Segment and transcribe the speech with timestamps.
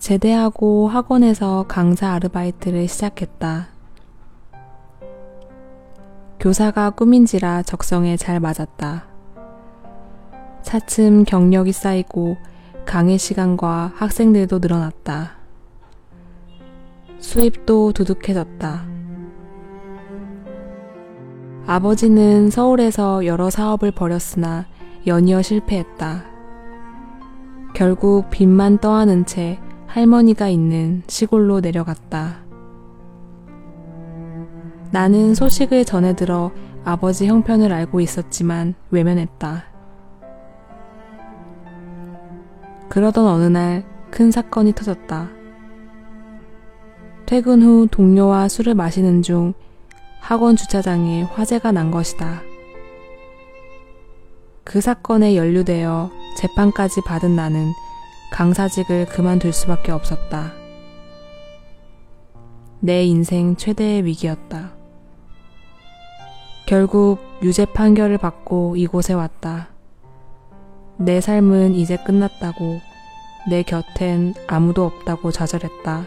[0.00, 3.68] 제대하고 학원에서 강사 아르바이트를 시작했다.
[6.40, 9.04] 교사가 꿈인지라 적성에 잘 맞았다.
[10.62, 12.38] 차츰 경력이 쌓이고
[12.86, 15.32] 강의 시간과 학생들도 늘어났다.
[17.18, 18.86] 수입도 두둑해졌다.
[21.66, 24.64] 아버지는 서울에서 여러 사업을 벌였으나
[25.06, 26.24] 연이어 실패했다.
[27.74, 29.60] 결국 빚만 떠안은 채
[29.90, 32.38] 할머니가 있는 시골로 내려갔다.
[34.90, 36.50] 나는 소식을 전해 들어
[36.84, 39.64] 아버지 형편을 알고 있었지만 외면했다.
[42.88, 45.28] 그러던 어느 날 큰 사건이 터졌다.
[47.26, 49.54] 퇴근 후 동료와 술을 마시는 중
[50.20, 52.42] 학원 주차장에 화재가 난 것이다.
[54.64, 57.70] 그 사건에 연루되어 재판까지 받은 나는
[58.30, 60.52] 강사직을 그만둘 수밖에 없었다.
[62.80, 64.72] 내 인생 최대의 위기였다.
[66.66, 69.68] 결국 유죄 판결을 받고 이곳에 왔다.
[70.96, 72.80] 내 삶은 이제 끝났다고
[73.48, 76.04] 내 곁엔 아무도 없다고 좌절했다.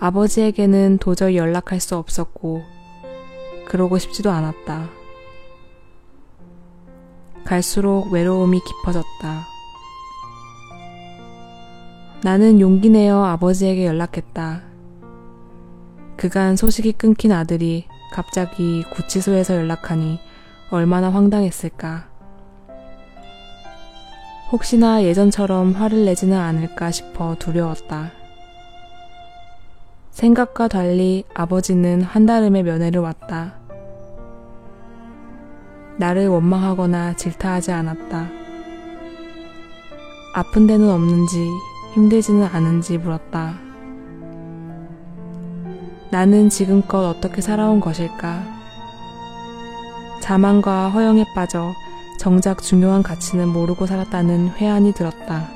[0.00, 2.62] 아버지에게는 도저히 연락할 수 없었고,
[3.66, 4.99] 그러고 싶지도 않았다.
[7.44, 9.46] 갈수록 외로움이 깊어졌다.
[12.22, 14.62] 나는 용기 내어 아버지에게 연락했다.
[16.16, 20.18] 그간 소식이 끊긴 아들이 갑자기 구치소에서 연락하니
[20.70, 22.08] 얼마나 황당했을까.
[24.52, 28.12] 혹시나 예전처럼 화를 내지는 않을까 싶어 두려웠다.
[30.10, 33.59] 생각과 달리 아버지는 한달음에 면회를 왔다.
[36.00, 38.30] 나를 원망하거나 질타하지 않았다.
[40.34, 41.46] 아픈 데는 없는지
[41.92, 43.58] 힘들지는 않은지 물었다.
[46.10, 48.42] 나는 지금껏 어떻게 살아온 것일까?
[50.22, 51.70] 자만과 허영에 빠져
[52.18, 55.48] 정작 중요한 가치는 모르고 살았다는 회한이 들었다.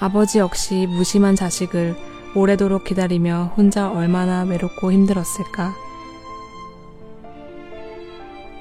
[0.00, 1.94] 아버지 역시 무심한 자식을
[2.34, 5.85] 오래도록 기다리며 혼자 얼마나 외롭고 힘들었을까.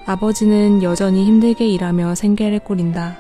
[0.06, 3.16] 아버지는 여전히 힘들게 일하며 생계를 꾸린다.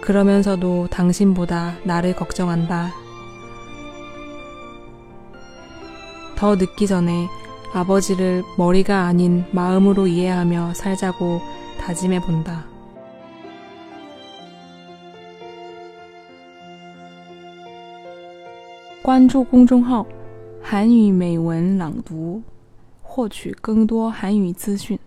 [0.00, 2.92] 그러면서도 당신보다 나를 걱정한다.
[6.36, 7.28] 더 늦기 전에
[7.72, 11.40] 아버지를 머리가 아닌 마음으로 이해하며 살자고
[11.80, 12.64] 다짐해 본다.
[19.02, 20.04] 关注公众号“
[20.60, 22.42] 韩语美文朗读”，
[23.02, 24.98] 获取更多韩语资讯。